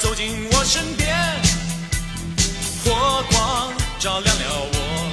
[0.00, 1.14] 走进我身边，
[2.82, 4.42] 火光照亮了
[4.72, 5.12] 我。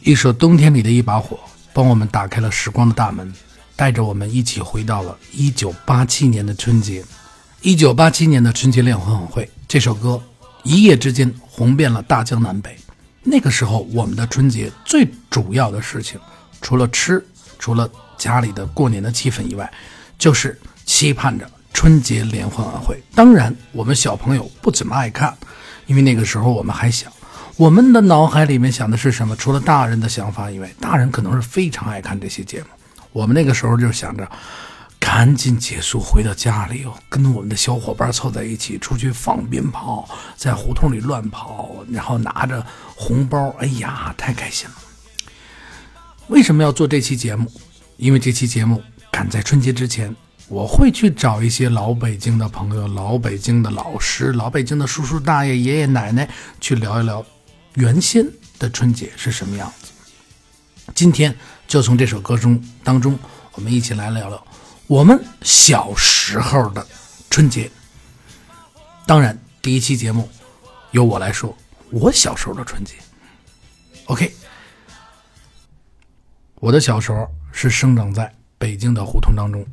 [0.00, 1.36] 一首《冬天里的一把火》
[1.72, 3.32] 帮我们打开了时光的大门，
[3.76, 7.04] 带着我们一起回到了1987年的春节。
[7.62, 10.20] 1987年的春节联欢晚会，这首歌
[10.64, 12.76] 一夜之间红遍了大江南北。
[13.22, 16.18] 那个时候，我们的春节最主要的事情，
[16.60, 17.24] 除了吃，
[17.60, 17.88] 除了
[18.18, 19.72] 家里的过年的气氛以外，
[20.18, 23.02] 就是期盼着春节联欢晚会。
[23.14, 25.36] 当然，我们小朋友不怎么爱看，
[25.86, 27.12] 因为那个时候我们还小。
[27.56, 29.36] 我们的脑海里面想的是什么？
[29.36, 32.66] 除了大人的想法以外，大人可能是非常爱看这些节目。
[33.12, 34.26] 我们那个时候就想着，
[34.98, 42.64] 赶紧结束，回到家里哦，跟我们的小伙伴凑在一起，出去放鞭炮，在胡同里乱跑，然后拿着
[42.96, 44.74] 红包，哎呀，太开心了。
[46.28, 47.52] 为什么要做这期节目？
[47.98, 50.16] 因为这期节目赶在春节之前，
[50.52, 56.28] 我会去找一些老北京的朋友、老北京的老师、老北京的叔叔大爷、爷爷奶奶
[56.60, 57.24] 去聊一聊
[57.76, 58.22] 原先
[58.58, 59.90] 的春节是什么样子。
[60.94, 61.34] 今天
[61.66, 63.18] 就从这首歌中当中，
[63.54, 64.46] 我们一起来聊聊
[64.86, 66.86] 我们小时候的
[67.30, 67.70] 春节。
[69.06, 70.28] 当然，第一期节目
[70.90, 71.56] 由我来说
[71.88, 72.96] 我小时候的春节。
[74.04, 74.30] OK。
[76.56, 79.66] 我的小时候是生长在北京的胡同当中，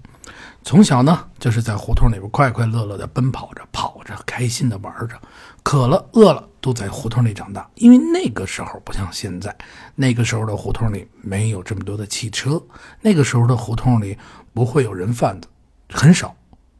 [0.63, 5.19] 从小呢就是在胡同里边快快乐乐的奔跑着、跑着，开心的玩着，
[5.63, 7.67] 渴了、饿了都在胡同里长大。
[7.75, 9.55] 因为那个时候不像现在，
[9.95, 12.61] 那个时候的胡同里没有这么多的汽车，
[13.01, 14.17] 那个时候的胡同里
[14.53, 15.47] 不会有人贩子，
[15.89, 16.35] 很少，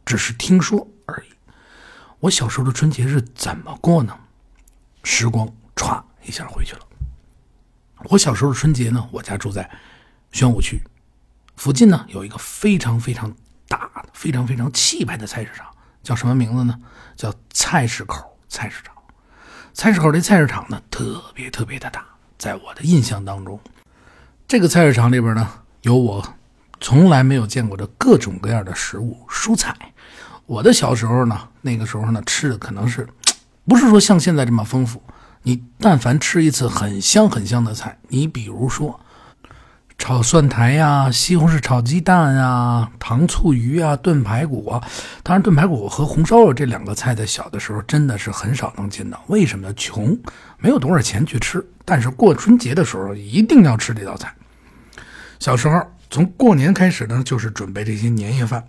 [0.06, 1.34] 只是听说而已。
[2.20, 4.16] 我小时候的春节是怎么过呢？
[5.04, 6.82] 时光歘一下回去了。
[8.10, 9.70] 我小时候的春节呢，我家住在。
[10.32, 10.80] 宣武区
[11.56, 13.36] 附近呢，有一个非常非常
[13.70, 15.68] 大的、非常非常气派的菜市场，
[16.04, 16.78] 叫什么名字呢？
[17.16, 18.94] 叫菜市口菜市场。
[19.74, 22.04] 菜市口这菜市场呢，特别特别的大。
[22.38, 23.60] 在我的印象当中，
[24.48, 25.48] 这个菜市场里边呢，
[25.84, 26.34] 有我
[26.82, 29.76] 从来没有见过的各种各样的食物、蔬菜。
[30.46, 33.08] 我的小时候呢，那个时候呢，吃的可能是
[33.68, 35.02] 不是说像现在这么丰富。
[35.44, 39.00] 你但凡吃一次很香很香的菜，你比如说。
[40.00, 44.82] 炒蒜苔呀，西红柿炒鸡蛋啊，糖醋鱼啊，炖排骨啊。
[45.22, 49.22] 当然，炖排骨和红烧肉这两个菜，在小的时候真的是很少能见到。
[49.28, 49.72] 为什么？
[49.74, 50.18] 穷，
[50.58, 51.64] 没有多少钱去吃。
[51.86, 54.34] 但是过春节的时候，一定要吃这道菜。
[55.38, 55.80] 小时候，
[56.10, 58.64] 从过年开始呢，就是准备这些年夜饭。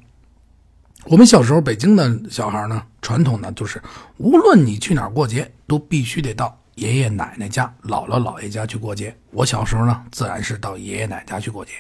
[1.04, 3.80] 我们小时候，北京的小孩呢，传统呢，就是
[4.18, 6.54] 无论你去哪儿过节，都必须得到。
[6.80, 9.14] 爷爷奶奶家、姥姥姥爷家去过节。
[9.32, 11.72] 我小时候呢，自然是到爷爷奶奶家去过节。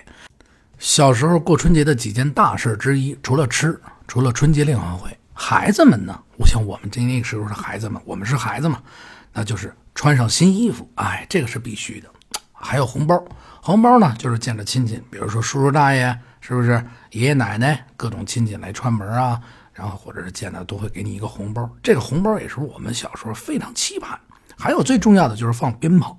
[0.78, 8.78] 小时候过春节的几件大事之一，除了吃，除了春节联欢会，孩子们呢，我想我们这那个时候的孩子们，我们是孩子嘛，
[9.32, 12.08] 那就是穿上新衣服，哎，这个是必须的。
[12.52, 13.24] 还有红包，
[13.62, 16.72] 红包呢，就是见着亲戚，比如说叔叔大爷，是不是
[17.12, 19.40] 爷爷奶奶，各种亲戚来串门啊，
[19.72, 21.66] 然后或者是见了都会给你一个红包。
[21.82, 24.20] 这个红包也是我们小时候非常期盼。
[24.60, 26.16] 还有最重要的就是放鞭炮，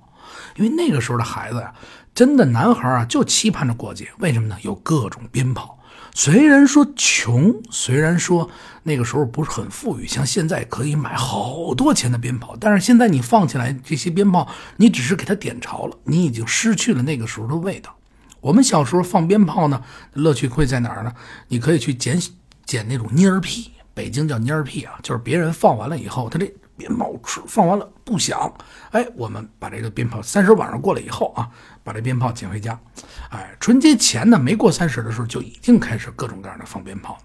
[0.56, 1.72] 因为那个时候的孩子呀，
[2.12, 4.08] 真的男孩啊就期盼着过节。
[4.18, 4.56] 为什么呢？
[4.62, 5.78] 有各种鞭炮。
[6.14, 8.50] 虽然说穷，虽然说
[8.82, 17.94] 那个时候不是很富裕，像现在可以买好多钱的鞭炮，但是现在你放起来这些鞭炮，你只是给它点着了，你已经失去了那个时候的味道。
[18.40, 19.80] 我们小时候放鞭炮呢，
[20.12, 21.14] 乐趣会在哪儿呢？
[21.48, 22.20] 你可以去捡
[22.66, 26.52] 捡那种蔫儿屁，北京叫蔫儿屁啊，就是别人放完了以后，他这。
[26.82, 28.52] 鞭炮吃放完了不响，
[28.90, 31.48] 哎，我们把这个鞭炮三十晚上过了以后啊，
[31.84, 32.76] 把这鞭炮捡回家。
[33.30, 37.16] 哎，春节前呢，没过三十的时候就已经开始各种各样的放鞭炮。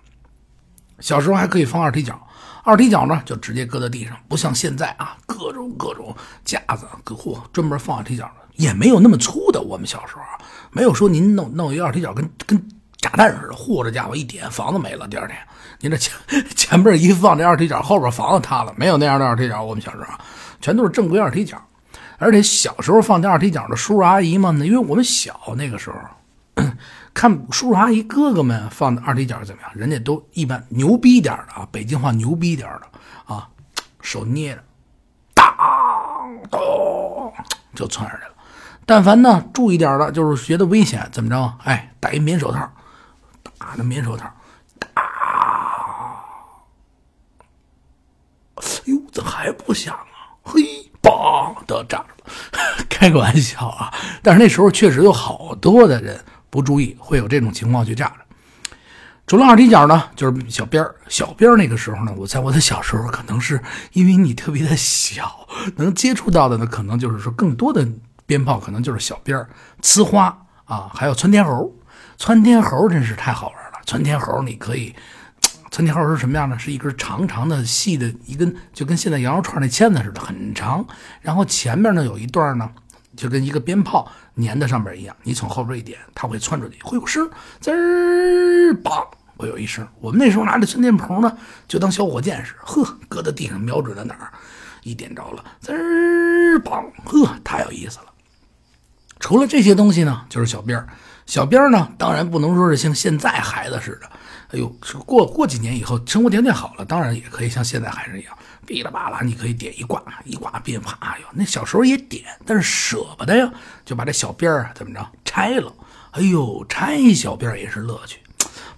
[1.00, 2.22] 小时候还可以放二踢脚，
[2.64, 6.16] 二踢脚呢就直接搁在地上，不像现在啊，各种各种
[6.46, 9.60] 架子，嚯，专门放二踢脚的也没有那么粗的。
[9.60, 10.38] 我们小时候啊，
[10.70, 12.70] 没有说您弄弄一二踢脚跟跟。
[13.00, 15.08] 炸弹似的，嚯，这家伙一点，房子没了。
[15.08, 15.38] 第二天，
[15.80, 16.14] 你这前
[16.56, 18.74] 前边一放这二踢脚，后边房子塌了。
[18.76, 20.06] 没有那样的二踢脚，我们小时候
[20.60, 21.62] 全都是正规二踢脚。
[22.18, 25.98] 而且小时候放这二踢脚的叔叔阿姨们呢，因为我们小那个时候，
[27.14, 29.72] 看叔叔阿姨哥哥们放的二踢脚怎么样？
[29.76, 33.48] 人家都一般牛逼点的啊，北京话牛逼点的啊，
[34.02, 34.64] 手捏着，
[35.36, 35.46] 当
[36.50, 37.32] 咚
[37.76, 38.32] 就窜上去了。
[38.84, 41.54] 但凡呢注意点的，就是觉得危险，怎么着？
[41.66, 42.68] 哎，戴一棉手套。
[43.60, 44.32] 打那棉手套，
[44.80, 44.88] 打，
[48.58, 50.36] 哎呦，怎么还不响啊？
[50.44, 50.62] 嘿，
[51.02, 52.08] 梆，的炸了。
[52.90, 53.94] 开个玩笑啊！
[54.22, 56.20] 但是那时候确实有好多的人
[56.50, 58.16] 不注意，会有这种情况去炸着。
[59.26, 60.96] 除了二踢脚呢，就是小鞭儿。
[61.08, 63.62] 小鞭儿那个时候呢，我在我的小时候，可能是
[63.94, 67.88] 因为你特别的小，能接触到的呢，可能就是说更多的
[68.26, 69.50] 鞭炮，可能就是小鞭儿、
[69.82, 70.26] 呲花
[70.66, 71.74] 啊，还有窜天猴。
[72.18, 73.80] 窜天猴真是太好玩了。
[73.86, 74.96] 窜天猴你可以，
[75.78, 76.58] 窜天猴是什么样呢？
[76.58, 80.84] 是一根长长的、细的一根，就跟现在羊肉串那签子似的，很长。
[81.22, 82.68] 然后前面呢有一段呢，
[83.16, 85.16] 就跟一个鞭炮粘在上面一样。
[85.22, 87.30] 你从后边一点，它会窜出去，会有声，
[87.60, 89.06] 滋儿，嘣。
[89.38, 91.38] 会有一声，我们那时候拿着窜天炮呢，
[91.68, 94.34] 就当小火箭似的，呵，搁在地上，瞄准了哪儿，
[94.82, 98.06] 一点着了，滋儿，嘣，呵，太有意思了。
[99.20, 100.88] 除了这些东西呢，就是小鞭儿。
[101.28, 104.10] 小鞭儿呢，当然不能说是像现在孩子似的，
[104.50, 104.68] 哎呦，
[105.06, 113.52] 过过几年以后，生活条件好了，当然也可以像现在孩子一样，噼里啪啦，你可以点一挂，一挂鞭啪，哎呦，那小时候也点，但是舍不得呀，
[113.86, 115.74] 就把这小鞭儿啊怎么着拆了，
[116.12, 118.20] 哎呦，拆一小鞭儿也是乐趣。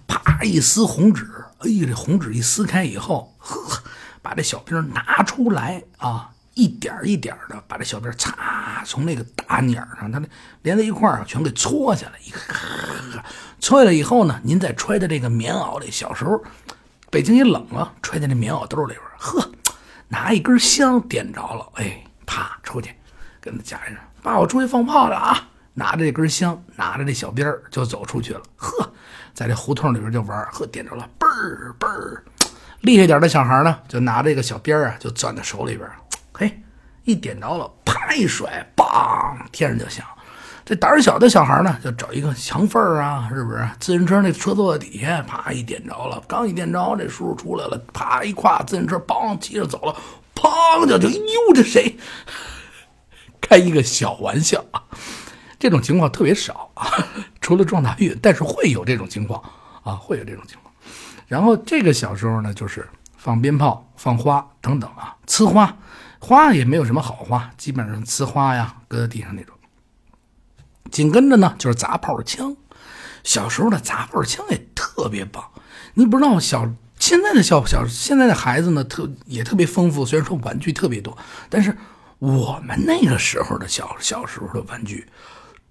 [0.08, 1.24] 啪一撕红纸，
[1.60, 3.80] 哎呀，这红纸一撕开以后，呵，
[4.22, 10.20] 把这小兵拿出来啊，一点一点的把这小兵擦从那个大捻上，它
[10.62, 12.38] 连在一块儿全给搓下来，一个
[13.60, 15.90] 搓下来以后呢，您再揣在这个棉袄里。
[15.90, 16.42] 小时候
[17.10, 19.50] 北京也冷啊，揣在那棉袄兜里边，呵，
[20.08, 22.94] 拿一根香点着了，哎，啪出去，
[23.40, 25.48] 跟他家人爸，我出去放炮了啊。
[25.72, 28.42] 拿着这根香，拿着这小鞭儿就走出去了。
[28.56, 28.92] 呵，
[29.32, 32.24] 在这胡同里边就玩呵，点着了，嘣儿嘣儿。
[32.82, 35.88] 厉害点的小孩呢，就拿这个小鞭儿啊，就攥在手里边。
[36.40, 36.58] 嘿，
[37.04, 40.02] 一点着了，啪一甩，梆，天上就响。
[40.64, 43.68] 这胆小的小孩呢，就找一个墙缝啊，是不是？
[43.78, 49.94] 自行车那车座底下，啪一点着了，刚一点着，这叔叔出来了，啪一跨自行车，梆，骑着走了，
[50.34, 51.98] 砰就就，哟，这谁？
[53.38, 54.82] 开一个小玩笑啊。
[55.58, 56.88] 这种情况特别少啊，
[57.42, 59.42] 除了撞大运，但是会有这种情况
[59.82, 60.72] 啊，会有这种情况。
[61.26, 62.88] 然后这个小时候呢，就是
[63.18, 65.76] 放鞭炮、放花等等啊，呲花，
[66.20, 69.56] 花也没有什么好花，基本上呲花呀，搁在地上那种。
[70.90, 72.56] 紧跟着呢，就是砸炮枪。
[73.24, 75.44] 小时候的砸炮枪也特别棒。
[75.94, 80.04] 你不知道小现在的小小现在的孩子呢，特也特别丰富。
[80.04, 81.16] 虽然说玩具特别多，
[81.48, 81.76] 但是
[82.18, 85.06] 我们那个时候的小小时候的玩具。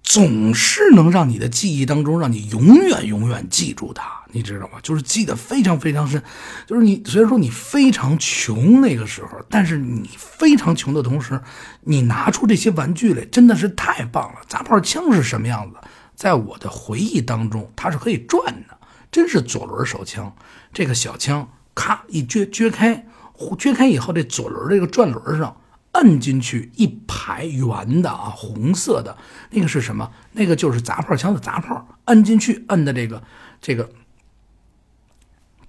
[0.02, 4.78] 总是能让你的记忆当中，让你永远永远记住它，你知道吗？
[4.82, 6.20] 就是记得非常非常深。
[6.66, 11.40] 就是你虽然说你非常穷那个时候，但是你非常穷的同时，
[11.82, 14.40] 你拿出这些玩具来，真的是太棒了。
[14.48, 15.76] 砸炮枪是什么样子？
[16.16, 18.76] 在我的回忆当中，它是可以转的，
[19.12, 20.34] 真是左轮手枪。
[20.72, 23.06] 这个小枪咔一撅撅开，
[23.36, 25.56] 撅开以后，这左轮这个转轮上。
[25.92, 29.16] 摁进去一排圆的啊，红色的
[29.50, 30.10] 那个是什么？
[30.32, 31.86] 那个就是砸炮枪的砸炮。
[32.04, 33.22] 摁进去，摁的这个
[33.60, 33.88] 这个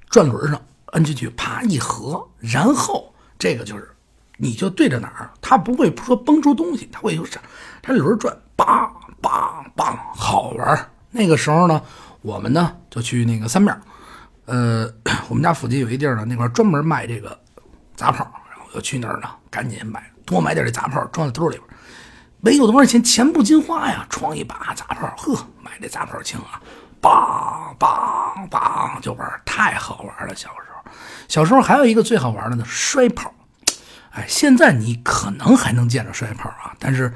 [0.09, 0.62] 转轮上，
[0.94, 3.90] 摁进去，啪一合，然后这个就是，
[4.37, 7.25] 你就对着哪儿，它不会说崩出东西，它会有
[7.81, 10.90] 它轮转，梆梆梆，好玩。
[11.09, 11.81] 那个时候呢，
[12.21, 13.75] 我们呢就去那个三面，
[14.45, 14.87] 呃，
[15.30, 17.40] 我们家附近有一地儿呢，那块专门卖这个
[17.95, 20.10] 砸炮，然后就去那儿呢，赶紧买。
[20.31, 21.69] 多买点这杂炮，装在兜里边，
[22.40, 26.61] 没有多少钱，钱不经花呀，装一把杂炮，呵，买这杂炮枪啊，
[27.02, 30.33] 梆梆梆就玩，太好玩了。
[30.33, 30.92] 小时候，
[31.28, 33.33] 小时候还有一个最好玩的呢，摔炮。
[34.11, 37.14] 哎，现在你可能还能见着摔炮啊，但是，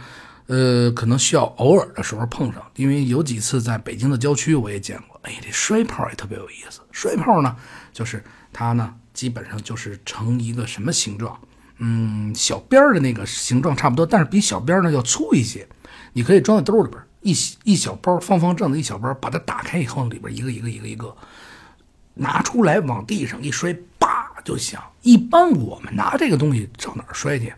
[0.48, 5.20] 呃，可能需要偶尔的时候碰上，因为有几次在北京的郊区我也见过。
[5.24, 6.82] 哎，这摔炮也特别有意思。
[6.92, 7.56] 摔炮呢，
[7.94, 11.40] 就是它呢，基本上就是成一个什么形状？
[11.78, 15.68] 嗯，小鞭儿的那个形状差不多，但是比小鞭儿呢要粗一些。
[16.14, 21.14] 你可以装在兜里边，一一小包方方正的一小包，把它打开以后，里边一个一个一个一个
[22.14, 24.82] 拿出来，往地上一摔，叭就响。
[25.02, 27.54] 一般我们拿这个东西上哪儿摔去？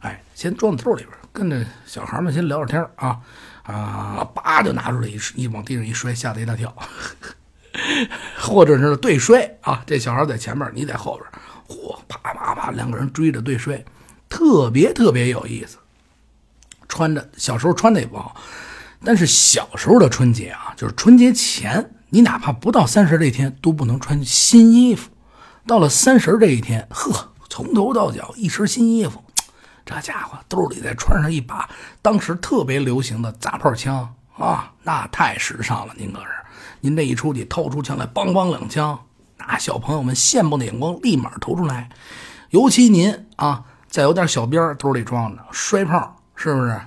[0.00, 3.20] 哎，先装在兜里边，跟着小孩们先聊聊天啊
[3.62, 6.74] 啊，叭就拿出来一一往地上一摔，吓得一大跳。
[8.40, 11.29] 或者是对摔啊，这小孩在前面，你在后边。
[11.70, 13.82] 嚯，啪啪啪，两个人追着对摔，
[14.28, 15.78] 特别特别有意思。
[16.88, 18.34] 穿着小时候穿的也不好，
[19.04, 25.08] 但是小时候的春节啊，就是春节前，你哪怕不到三十这天都不能穿新衣服。
[25.66, 29.22] 到了三十这一天，呵，从头到脚一身新衣服，
[29.86, 31.70] 这家伙兜里再穿上一把
[32.02, 35.94] 当时特别流行的砸炮枪啊，那太时尚了。
[35.96, 36.26] 您可是，
[36.80, 38.98] 您这一出去掏出枪来，梆梆两枪。
[39.50, 41.90] 那小朋友们羡慕的眼光立马投出来，
[42.50, 46.80] 尤其您啊，再有点小鞭兜里装着，摔炮是不是？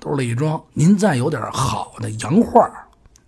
[0.00, 2.66] 兜里一装，您再有点好的洋画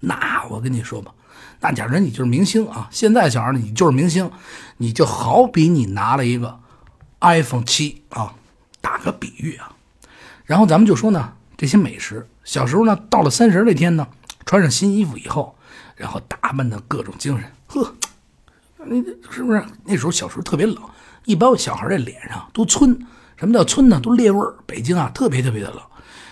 [0.00, 1.12] 那我跟你说吧，
[1.60, 2.88] 那假如你就是明星啊！
[2.90, 4.30] 现在小孩，你就是明星，
[4.78, 6.58] 你就好比你拿了一个
[7.20, 8.32] iPhone 七啊，
[8.80, 9.70] 打个比喻啊。
[10.46, 14.08] 然后咱们就说呢，这些美食，小时候呢，到了三十那天呢，
[14.46, 15.54] 穿上新衣服以后，
[15.94, 17.92] 然后打扮的各种精神，呵，
[18.86, 20.76] 你是不是那时候小时候特别冷？
[21.24, 22.96] 一般小孩这脸上都皴，
[23.36, 24.00] 什么叫皴呢？
[24.00, 24.54] 都裂味儿。
[24.66, 25.80] 北京啊，特别特别的冷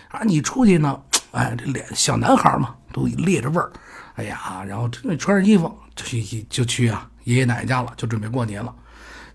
[0.08, 1.00] 啊，你出去呢，
[1.32, 3.70] 哎，这脸小男孩嘛，都裂着味儿。
[4.14, 8.74] 哎呀，然后穿上衣服就去就去啊爷爷奶奶家了，就准备过年了。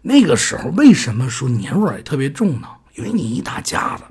[0.01, 2.67] 那个时候为什么说年味儿也特别重呢？
[2.95, 4.03] 因为你一大家子。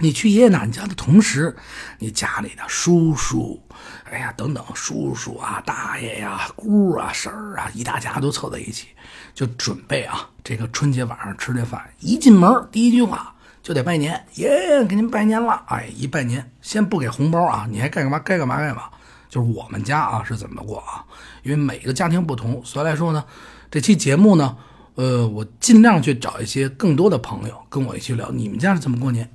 [0.00, 1.54] 你去爷爷奶奶家的同时，
[1.98, 3.62] 你家里的叔叔，
[4.10, 8.88] 哎呀，等等，叔叔啊、大爷呀、姑啊、婶儿啊，一大家都凑在一起，
[9.34, 11.88] 就准备啊，这个春节晚上吃这饭。
[12.00, 15.62] 一进门，第一句话就得拜年，爷爷给您拜年了。
[15.68, 18.84] 哎，一拜年，先不给红包啊，你还该干嘛该干嘛干嘛。
[19.28, 21.04] 就是我们家啊是怎么过啊？
[21.42, 23.22] 因为每个家庭不同，所以来说呢，
[23.70, 24.56] 这期节目呢，
[24.94, 29.30] 呃，我尽量去找一些更多的朋友跟我一起聊，你们家是怎么过年？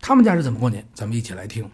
[0.00, 0.86] 他们家是怎么过年？
[0.94, 1.70] 咱们一起来听。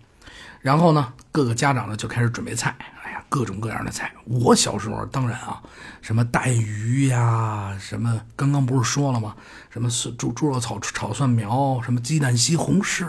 [0.60, 2.74] 然后呢，各个家长呢就开始准备菜。
[3.04, 4.12] 哎呀，各种各样的菜。
[4.24, 5.62] 我小时候当然啊，
[6.02, 9.36] 什么带鱼呀，什么刚刚不是说了吗？
[9.70, 13.06] 什么猪猪肉炒炒蒜苗，什么鸡蛋西红柿。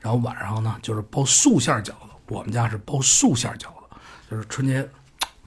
[0.00, 1.94] 然后晚上呢，就是包素馅饺子。
[2.28, 3.96] 我们家是包素馅饺子，
[4.30, 4.86] 就是春节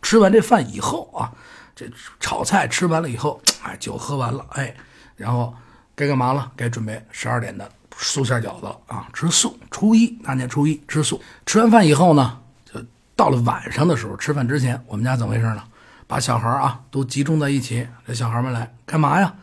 [0.02, 1.32] 吃完这饭以后啊，
[1.76, 1.88] 这
[2.20, 4.76] 炒菜吃完了以后，哎，酒喝完了，哎，
[5.16, 5.54] 然后
[5.96, 6.52] 该干嘛了？
[6.56, 7.70] 该准备十二点的。
[7.98, 9.58] 素馅饺子啊，吃素。
[9.72, 11.22] 初一大年初一吃素。
[11.46, 12.84] 吃完饭以后呢，就
[13.16, 15.64] 到了晚上的时候，吃饭之前，我们家怎么回事呢？
[16.06, 19.34] 把小孩啊都集中在一起，这小孩们来干嘛呀？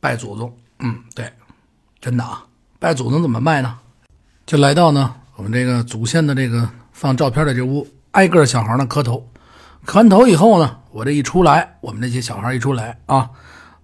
[0.00, 0.56] 拜祖宗。
[0.78, 1.32] 嗯，对，
[2.00, 2.44] 真的啊。
[2.78, 3.78] 拜祖宗怎么拜呢？
[4.46, 9.28] 就来到呢我们这个祖先的这个放照片的这屋，挨个小孩呢磕头。
[9.84, 13.30] 磕完头以后呢，我这一出来，我们这些小孩一出来啊，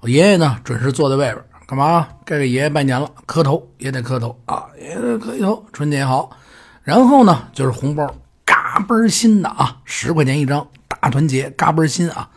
[0.00, 1.44] 我爷爷呢准时坐在外边。
[1.70, 2.08] 干嘛？
[2.24, 4.66] 该给爷爷拜年了，磕头也得磕头啊！
[4.76, 6.28] 也得磕头，春节好。
[6.82, 8.12] 然后呢，就是红包，
[8.44, 12.28] 嘎嘣新的啊，十块钱一张，大团结，嘎嘣新啊！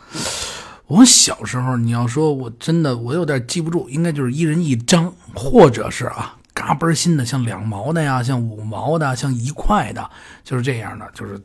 [0.86, 10.10] 我小时候，你要说我真的，我有点记不住，应该就是一人一张，或者是啊，嘎嘣新的，像两毛的呀，像五毛的，像一块的，
[10.44, 11.42] 就是这样的，就是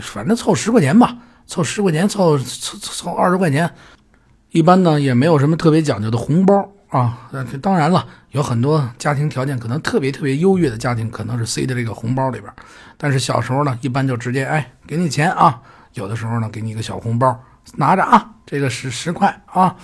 [0.00, 1.14] 反正凑十块钱吧，
[1.46, 3.70] 凑十块钱，凑凑凑二十块钱，
[4.52, 6.66] 一般呢也没有什么特别讲究的红包。
[6.96, 12.50] 啊，那当然了，有很多家庭条件可能特别特别优越的家庭，可能是塞在这个红包里边。
[12.96, 15.60] 但是小时候呢，一般就直接哎给你钱啊，
[15.92, 17.38] 有的时候呢给你一个小红包，
[17.74, 19.76] 拿着啊，这个十十块啊，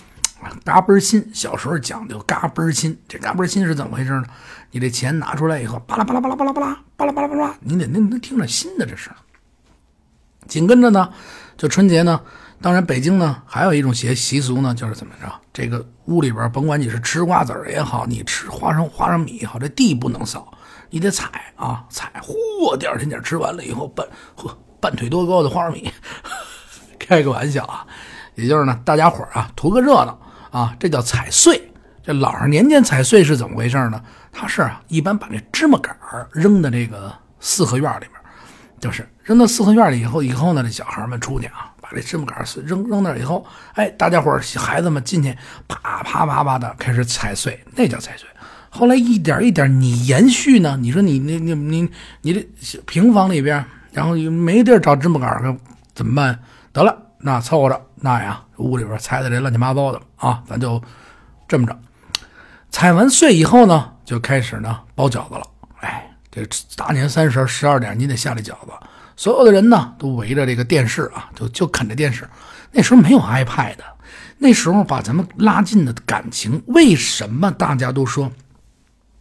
[0.65, 1.31] 嘎嘣儿新。
[1.35, 4.25] 小时候讲究嘎嘣儿新，这嘎嘣儿新是怎么回事呢？
[4.71, 9.11] 你这钱拿出来以后，巴拉巴拉巴拉巴拉巴拉巴拉巴拉巴拉，你得能能听着新的这是。
[10.49, 11.11] 紧跟着呢，
[11.59, 12.21] 就春节呢。
[12.63, 15.31] 当然，北京呢还有一种习习俗呢，就是怎么着？
[15.53, 20.53] 这个屋里边，甭管你是吃瓜子儿也好，你吃花生花生米也好，这地不能扫，
[20.89, 22.13] 你得踩啊踩。
[22.23, 25.91] 嚯，第二天点吃完了以后，半呵半腿多高的花生米，
[27.01, 27.85] 开个玩笑啊，
[28.37, 30.19] 也就是呢，大家伙啊图个热闹
[30.53, 31.69] 啊，这叫踩碎。
[32.05, 34.01] 这老上年间踩碎是怎么回事呢？
[34.31, 35.97] 他是啊，一般把这芝麻杆
[36.33, 38.11] 扔到这个四合院里边，
[38.81, 41.72] 就是扔到四合院里以后，以后呢，这小孩们出去啊。
[41.95, 45.37] 这芝麻杆扔扔那以后，哎，大家伙儿孩子们进去，
[45.69, 48.27] 啪啪啪啪的开始踩碎，那叫踩碎。
[48.71, 50.79] 后来一点一点你延续呢？
[50.81, 51.91] 你说你你你你
[52.23, 55.57] 你这平房里边，然后没地儿找芝麻杆儿
[55.95, 56.39] 怎么办？
[56.73, 60.83] 得了，那凑合着那呀，屋里边踩的这乱七八糟的啊，咱就
[61.47, 61.79] 这么着。
[62.71, 65.43] 踩完碎以后呢，就开始呢包饺子了。
[65.81, 66.43] 哎，这
[66.75, 68.73] 大年三十十二点，你得下这饺子。
[69.17, 72.29] 所有的人呢，都围着这个电视啊，就就啃着电视。
[72.73, 73.77] 那时候没有 iPad，
[74.39, 78.33] 那时候把咱们拉近的感情，为什么大家都说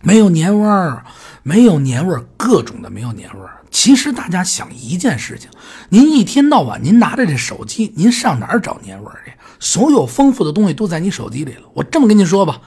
[0.01, 1.03] 没有年味儿？
[1.43, 3.57] 没有年味儿，各种的没有年味儿。
[3.69, 5.49] 其实大家想一件事情：
[5.89, 9.31] 您一天到晚您拿着这手机，您上哪儿找年味儿去？
[9.59, 11.63] 所有丰富的东西都在你手机里了。
[11.73, 12.59] 我这么跟您说吧，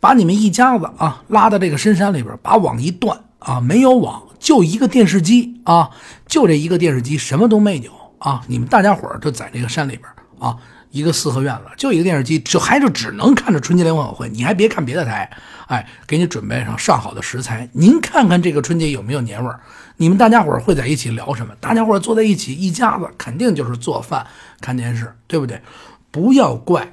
[0.00, 4.22] 把你们一家子啊拉到这个深山里边，把网一断啊，没有网。
[4.42, 5.88] 就一个电视机啊，
[6.26, 8.42] 就这一个电视机，什么都没有啊！
[8.48, 10.02] 你们大家伙儿就在这个山里边
[10.40, 10.58] 啊，
[10.90, 15.30] 一个四合院了，就一个电视机，就还就只能看着春节联欢晚会，你还别看别的台，
[15.68, 19.60] 哎，给你准备上上好的食材，您看看这个春节有没有年味儿？
[19.96, 21.54] 你们大家伙儿会在一起聊什么？
[21.60, 24.26] 大家伙儿坐在一起，一家子肯定就是做饭、
[24.60, 25.62] 看电视，对不对？
[26.10, 26.92] 不要怪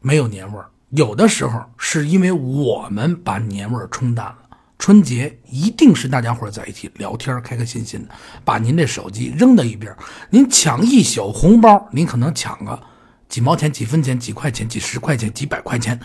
[0.00, 4.36] 没有年味儿，有的时候是因为我们把年味儿冲淡了。
[4.84, 8.14] 春节一定是大家伙在一起聊天，开开心心的，
[8.44, 9.96] 把您这手机扔到一边。
[10.28, 12.78] 您抢一宿红包，您可能抢个
[13.26, 15.98] 几毛钱、几分钱、几块钱、几十块钱、几百块钱，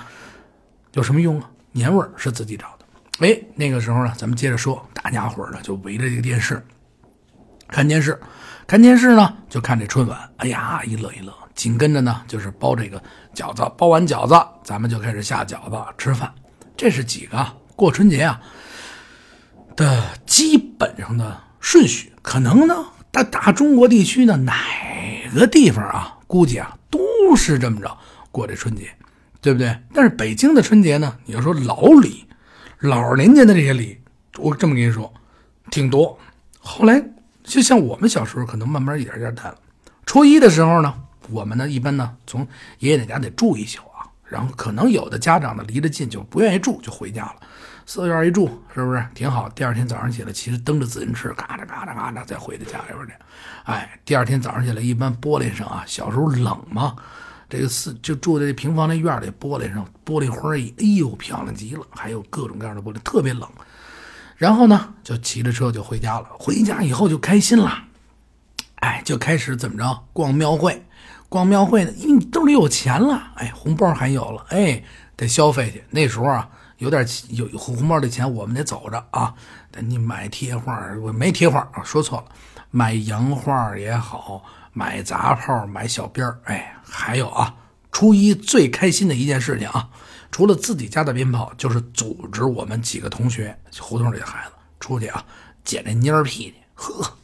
[0.94, 1.52] 有什么用啊？
[1.74, 3.28] 年味儿是自己找的。
[3.28, 6.66] 哎，那个时候呢，咱们接着说，大家伙呢就围着这个电视
[7.68, 8.18] 看电视，
[8.66, 11.34] 看电视呢就看这春晚，哎呀一乐一乐。
[11.54, 13.04] 紧跟着呢就是包这个
[13.36, 16.34] 饺子，包完饺子，咱们就开始下饺子吃饭。
[16.78, 17.46] 这是几个
[17.76, 18.42] 过春节啊
[19.80, 22.12] 的基本上的顺序。
[22.22, 24.54] 可能呢，大大中国地区呢哪
[25.34, 27.00] 个地方啊，估计啊都
[27.38, 27.98] 是这么着
[28.30, 28.90] 过这春节，
[29.40, 29.80] 对不对？
[29.94, 32.26] 但是北京的春节呢，你要说老礼，
[32.80, 33.98] 老年间的这些礼，
[34.38, 35.14] 我这么跟你说，
[35.72, 36.20] 挺多。
[36.60, 37.02] 后来
[37.42, 39.56] 就像我们小时候，可能慢慢一点一点淡了。
[40.06, 40.94] 初一的时候呢，
[41.30, 42.46] 我们呢一般呢从
[42.80, 47.36] 爷爷奶奶家得住一宿啊，然后可能有的家长呢离得近就不愿意住，就回家了。
[47.92, 49.50] 四院一住是不是挺好？
[49.50, 53.14] 第二天早上起来，骑着蹬着自行车，嘎哒嘎哒嘎哒再回到家里边去。
[53.64, 56.96] 哎，第二天早上起来，一般玻璃上啊，小时候冷嘛，
[57.50, 63.50] 这个四就住在这平房那院里，玻璃上玻璃花一，哎呦漂亮极了，还有各种各样的玻璃，特别冷。
[64.38, 66.28] 然后呢，就骑着车就回家了。
[66.38, 67.86] 回家以后就开心了，
[68.82, 70.86] 哎，就开始怎么着逛庙会，
[71.28, 74.84] 逛庙会呢，因为你兜里有钱了，哎，红包还有了，哎，
[75.16, 75.84] 得消费去。
[75.90, 76.48] 那时候啊。
[76.80, 79.34] 有点有红包的钱，我们得走着啊！
[79.80, 82.26] 你买贴画，我没贴画，说错了，
[82.72, 84.44] 买洋画也好，
[84.74, 87.54] 买杂炮，买小鞭儿，哎，还有啊，
[87.92, 89.90] 初一最开心的一件事情啊，
[90.32, 95.24] 除了自己家的鞭炮，就是组织我们几个同学，胡同里的孩子出去啊，
[95.64, 96.56] 捡那蔫屁去。
[96.76, 97.18] 呵，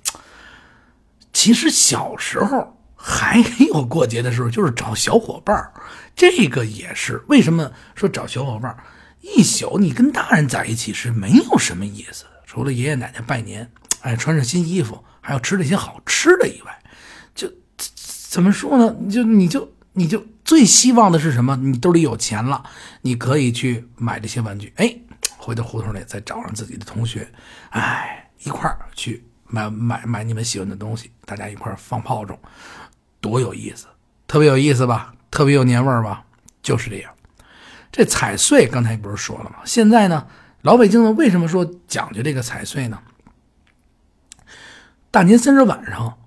[1.32, 3.40] 其实小时候还
[3.70, 5.72] 有过节的时候，就是找小伙伴儿
[6.14, 8.78] 这个也是为什么说找小伙伴儿
[9.36, 13.70] 一宿你跟大人在一起是没有什么意思的，除了爷爷奶奶拜年，
[14.02, 16.84] 哎，穿上新衣服，还要吃那些好吃的以外，
[17.34, 17.52] 就
[18.30, 18.96] 怎么说呢？
[19.10, 21.56] 就你就你就最希望的是什么？
[21.56, 22.64] 你兜里有钱了，
[23.02, 24.72] 你可以去买这些玩具。
[24.76, 24.96] 哎，
[25.38, 27.28] 回到胡同里再找上自己的同学，
[27.70, 32.38] 哎，一块儿去买买买你们喜欢的东西，大家一块儿放炮仗，
[33.20, 33.88] 多有意思，
[34.28, 35.14] 特别有意思吧？
[35.32, 36.24] 特别有年味儿吧？
[36.62, 37.12] 就是这样。
[37.96, 39.56] 这踩碎，刚才不是说了吗？
[39.64, 40.28] 现在呢，
[40.64, 43.00] 老北京呢，为什么说讲究这个踩碎呢？
[45.10, 46.18] 大年三十晚上，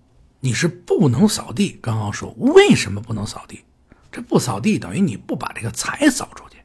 [0.41, 1.79] 你是不能扫地。
[1.83, 3.67] 刚刚说为什么不能扫地？
[4.11, 6.57] 这不扫地等于你不把这个财扫出去，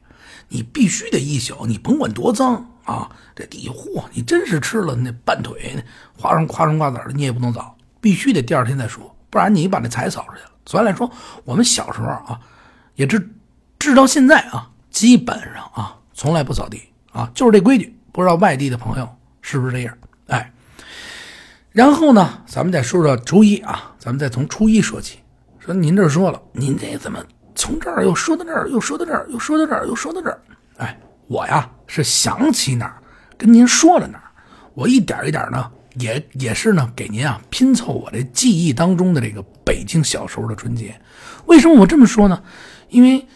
[0.48, 5.84] 你必须得一宿，你甭管多脏啊，这地嚯，你真是吃了那半腿
[6.16, 10.50] 花生花生瓜子的，你也不能扫，必须得第二天再说，不然你把那财扫出去了。
[10.64, 11.12] 所以来说，
[11.44, 12.40] 我们小时候啊，
[12.94, 13.28] 也至
[13.78, 14.70] 直到现在啊。
[14.94, 16.80] 基本上啊，从来不扫地
[17.10, 17.92] 啊，就是这规矩。
[18.12, 19.08] 不知道外地的朋友
[19.42, 19.92] 是不是这样？
[20.28, 20.52] 哎，
[21.72, 25.18] 然后呢，咱们再说说初一啊，咱们再从初一说起。
[25.58, 27.18] 说您这说了，您这怎么
[27.56, 30.40] 从这儿又说到这儿，又说到这儿，又说到这儿，又说到这儿？
[30.76, 33.02] 哎，我呀是想起哪儿
[33.36, 34.30] 跟您说了哪儿，
[34.74, 40.94] 我一点一点呢，也也是呢，给您啊拼凑我这记忆当中的这个北京小时候的春节。
[41.46, 42.40] 为什么我这么说呢？
[42.90, 43.26] 因为。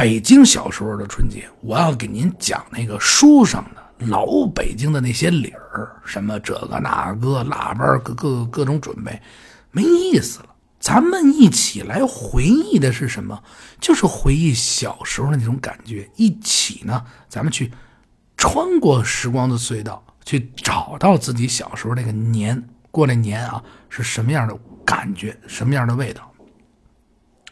[0.00, 9.20] 北京小时候的春节，我要给您讲那个书上的老北京的那些理儿，什么这个那个腊八各各各种准备，
[9.70, 10.46] 没意思了。
[10.78, 13.38] 咱们一起来回忆的是什么？
[13.78, 16.10] 就是回忆小时候的那种感觉。
[16.16, 17.70] 一起呢，咱们去
[18.38, 26.29] 穿过时光的隧道，去找到自己小时候那个年过那年啊是什么样的感觉，什么样的味道。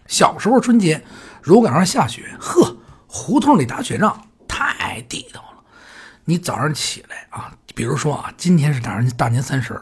[0.08, 1.04] 小时候春节。
[1.40, 5.62] 如果赶上下雪，呵，胡同里打雪仗太地道了。
[6.24, 9.80] 你早上起来啊，比如说啊，今天是大年大年三十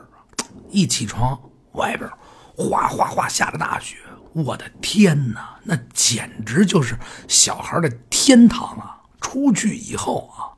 [0.68, 1.40] 一起床
[1.72, 2.08] 外边
[2.56, 3.96] 哗哗哗下着大雪，
[4.32, 9.00] 我的天哪，那简直就是小孩的天堂啊！
[9.20, 10.54] 出去以后啊，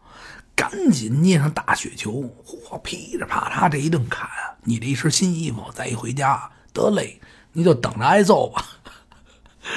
[0.54, 4.28] 赶紧捏上大雪球，嚯，噼里啪啦这一顿砍，
[4.64, 7.20] 你这一身新衣服再一回家，得嘞，
[7.52, 8.62] 你就等着挨揍吧。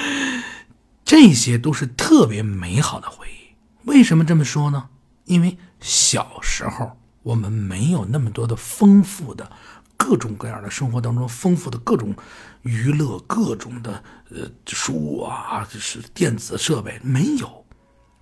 [1.04, 3.54] 这些都是特别美好的回忆。
[3.84, 4.88] 为什么这么说呢？
[5.24, 9.50] 因为小时候我们没有那么多的丰富的
[9.96, 12.14] 各种各样的生活当中丰富的各种
[12.62, 17.64] 娱乐、各种的呃书啊，就是电子设备没有，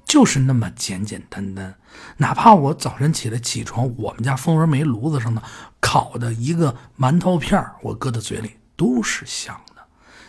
[0.04, 1.74] 就是那么简简单单。
[2.18, 5.42] 哪怕我早晨起来起床，我们家蜂窝煤炉子上的
[5.80, 9.82] 烤的一个馒头片我搁在嘴里都是香的。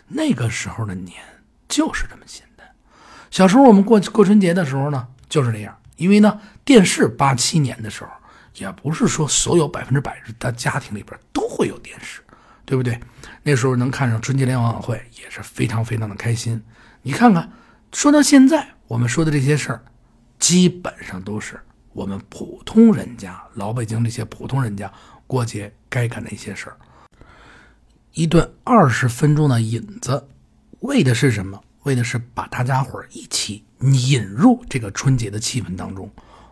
[0.08, 1.22] 那个时候的年
[1.72, 2.68] 就是这么简单。
[3.32, 5.76] 小时候我们过过春节的时候呢，就是这样。
[5.96, 8.10] 因为呢，电视八七年的时候
[8.56, 12.22] 也不是说所有百分之百的家庭里边都会有电视，
[12.66, 13.00] 对不对？
[13.44, 16.62] 那时候能看上春节联欢晚会也是非常非常的开心。
[17.04, 17.52] 你看看，
[17.94, 19.84] 说到现在，我们说的这些事儿，
[20.40, 21.60] 基本上都是
[21.94, 24.92] 我们普通人家、老北京这些普通人家
[25.28, 26.78] 过节该干的一些事儿。
[28.14, 30.28] 一顿二十分钟的引子，
[30.82, 31.60] 为的是什么？
[31.84, 36.08] 为的是把大家伙一起引入这个春节的气氛当中。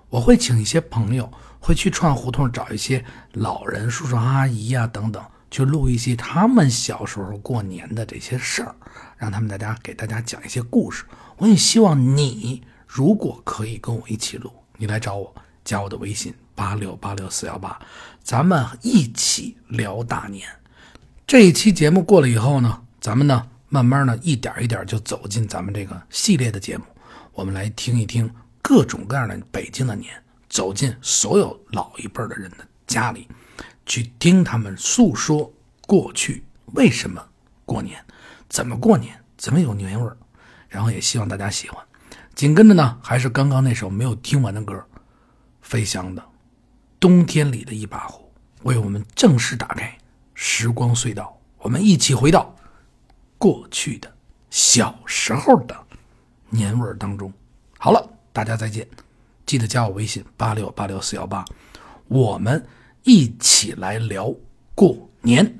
[0.10, 8.76] 我会请一些朋友，会去串胡同找一些老人、叔叔阿姨呀等等，去录一些他们小时候过年的这些事儿，
[9.18, 11.04] 让他们大家给大家讲一些故事。
[11.38, 17.80] 我也希望你如果可以跟我一起录，你来找我，加我的微信八六八六四幺八，
[18.24, 20.48] 咱们一起聊大年。
[21.28, 26.84] 这一期节目过了以后呢，咱们呢慢慢呢一点一点就走进咱们这个系列的节目，
[27.34, 28.30] 我们来听一听
[28.62, 30.12] 各种各样的北京的年，
[30.50, 33.28] 走进所有老一辈的人的家里，
[33.86, 35.52] 去听他们诉说
[35.86, 37.24] 过去为什么
[37.66, 38.04] 过年，
[38.50, 40.18] 怎么过年，怎么有年味儿，
[40.68, 41.86] 然后也希望大家喜欢。
[42.34, 44.74] 紧跟着呢，还是刚刚那首没有听完的歌，
[45.62, 46.24] 《飞翔的
[47.00, 48.20] 冬天里的一把火》，
[48.64, 49.96] 为我们正式打开。
[50.34, 52.56] 时光隧道，我们一起回到
[53.40, 54.14] 过去的
[54.52, 55.76] 小时候的
[56.50, 57.34] 年味儿当中。
[57.80, 58.88] 好了，大家再见，
[59.46, 61.44] 记得加我微信八六八六四幺八，
[62.08, 62.64] 我们
[63.04, 64.32] 一起来聊
[64.76, 65.60] 过年。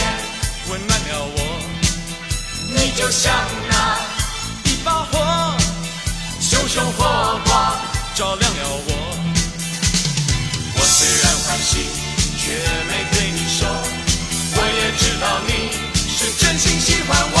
[2.95, 3.33] 就像
[3.69, 3.97] 那
[4.69, 5.55] 一把火，
[6.39, 7.75] 熊熊火光
[8.15, 8.91] 照亮了我。
[10.75, 11.87] 我虽然欢喜，
[12.37, 12.51] 却
[12.87, 13.67] 没对你说，
[14.55, 15.49] 我也知道你
[15.95, 17.40] 是真心喜欢我。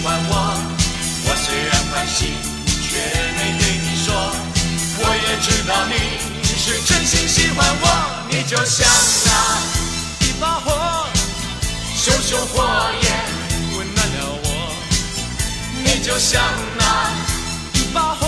[0.00, 0.32] 喜欢我。
[1.26, 2.32] 我虽然欢喜，
[2.64, 2.96] 却
[3.36, 4.08] 没对你说。
[4.96, 5.94] 我也知道你
[6.56, 7.84] 是真心喜欢我。
[8.30, 8.88] 你就像
[9.26, 9.30] 那
[10.26, 11.06] 一把火，
[11.94, 12.64] 熊熊火
[13.02, 13.12] 焰
[13.76, 14.72] 温暖了我。
[15.84, 16.40] 你就像
[16.78, 16.82] 那
[17.74, 18.26] 一把火，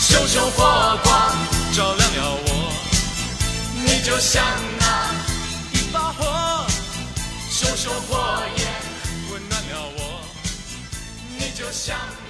[0.00, 1.36] 熊熊火光
[1.74, 2.72] 照亮了我。
[3.84, 4.42] 你就像
[4.80, 4.86] 那
[11.88, 12.27] 你